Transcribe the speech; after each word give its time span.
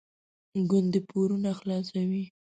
ګوندې 0.69 0.99
پورونه 1.09 1.49
خلاصوي. 1.59 2.23